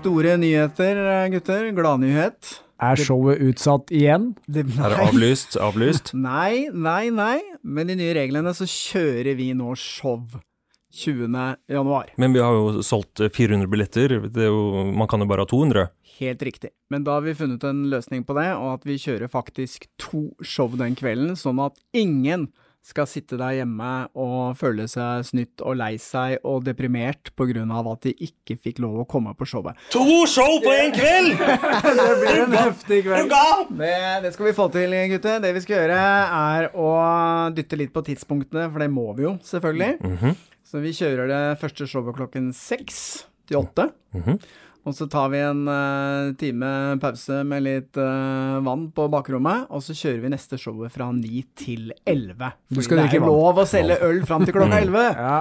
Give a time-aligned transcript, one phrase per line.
[0.00, 0.96] Store nyheter,
[1.28, 1.66] gutter.
[1.76, 2.54] Gladnyhet.
[2.80, 4.30] Er showet utsatt igjen?
[4.48, 5.58] Det, Er det avlyst?
[5.60, 6.14] Avlyst?
[6.16, 7.36] Nei, nei, nei.
[7.60, 10.22] Med de nye reglene så kjører vi nå show
[10.96, 11.28] 20.
[11.68, 12.14] januar.
[12.16, 14.16] Men vi har jo solgt 400 billetter.
[14.32, 15.84] Det er jo, man kan jo bare ha 200.
[16.16, 16.72] Helt riktig.
[16.88, 20.30] Men da har vi funnet en løsning på det, og at vi kjører faktisk to
[20.40, 22.48] show den kvelden, sånn at ingen
[22.86, 28.06] skal sitte der hjemme og føle seg snytt og lei seg og deprimert av at
[28.06, 29.76] de ikke fikk lov å komme på showet.
[29.92, 31.36] To show på én kveld!
[32.00, 33.34] Det blir en heftig kveld.
[33.76, 33.92] Det,
[34.24, 35.40] det skal vi få til, gutter.
[35.44, 35.98] Det vi skal gjøre,
[36.40, 36.88] er å
[37.56, 40.34] dytte litt på tidspunktene, for det må vi jo, selvfølgelig.
[40.70, 43.00] Så vi kjører det første showet klokken seks
[43.50, 43.90] til åtte.
[44.88, 46.70] Og så tar vi en uh, time
[47.02, 51.44] pause med litt uh, vann på bakrommet, og så kjører vi neste showet fra ni
[51.58, 52.54] til elleve.
[52.70, 55.06] Du Fordi det er jo lov å selge øl fram til klokka elleve.
[55.12, 55.38] Ja.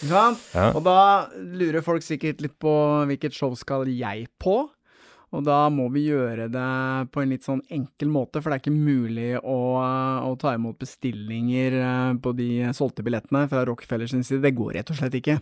[0.00, 0.44] Ikke sant?
[0.56, 0.70] Ja.
[0.72, 0.98] Og da
[1.60, 2.72] lurer folk sikkert litt på
[3.10, 4.62] hvilket show skal jeg på?
[5.30, 6.70] Og da må vi gjøre det
[7.14, 9.58] på en litt sånn enkel måte, for det er ikke mulig å,
[10.26, 14.42] å ta imot bestillinger eh, på de solgte billettene fra Rockefeller sin side.
[14.42, 15.38] Det går rett og slett ikke.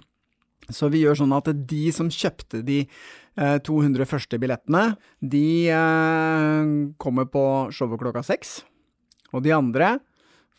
[0.68, 6.74] Så vi gjør sånn at de som kjøpte de eh, 200 første billettene, de eh,
[7.00, 8.60] kommer på showet klokka seks.
[9.32, 9.96] Og de andre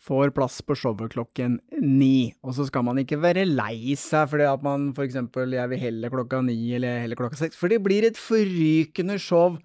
[0.00, 2.32] får plass på showet klokken ni.
[2.42, 5.82] Og så skal man ikke være lei seg fordi at man for eksempel jeg vil
[5.82, 9.58] heller klokka ni eller heller klokka seks, for det blir et forrykende show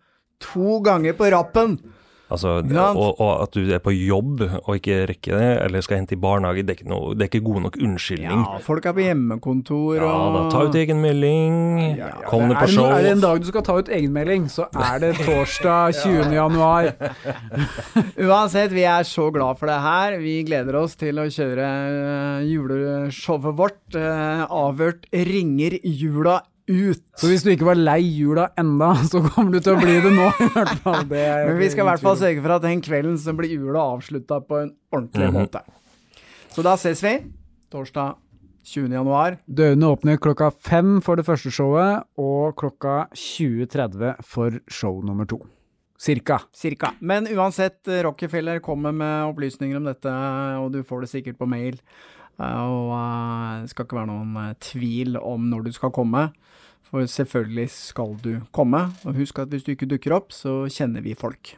[0.43, 1.79] to ganger på rappen.
[2.35, 2.57] Altså,
[2.91, 6.19] og, og at du er på jobb og ikke rekker det, eller skal hente i
[6.19, 8.43] barnehage, det er ikke, noe, det er ikke god nok unnskyldning.
[8.43, 11.59] Ja, folk er på hjemmekontor Ja, da, ta ut egenmelding,
[12.27, 12.89] kom deg på show.
[12.91, 16.35] er det en dag du skal ta ut egenmelding, så er det torsdag 20.
[16.35, 16.91] januar.
[18.27, 20.17] Uansett, vi er så glad for det her.
[20.21, 23.81] Vi gleder oss til å kjøre eh, juleshowet vårt.
[23.95, 27.01] Uh, avhørt ringer jula ut.
[27.19, 30.11] Så hvis du ikke var lei jula enda, så kommer du til å bli det
[30.15, 31.03] nå, i hvert fall.
[31.09, 33.53] Det er Men vi skal i hvert fall sørge for at den kvelden så blir
[33.55, 35.33] jula avslutta på en ordentlig Mhm.
[35.39, 35.61] måte.
[36.55, 37.17] Så da ses vi
[37.71, 38.15] torsdag
[38.65, 38.93] 20.
[38.95, 39.37] januar.
[39.45, 45.41] Dørene åpner klokka fem for det første showet, og klokka 20.30 for show nummer to.
[45.97, 46.41] Cirka.
[46.51, 46.93] Cirka.
[46.99, 50.11] Men uansett, eh, Rockefeller kommer med opplysninger om dette,
[50.59, 51.79] og du får det sikkert på mail.
[52.39, 56.29] Eh, Og eh, det skal ikke være noen eh, tvil om når du skal komme.
[56.85, 58.91] For selvfølgelig skal du komme.
[59.05, 61.55] Og husk at hvis du ikke dukker opp, så kjenner vi folk.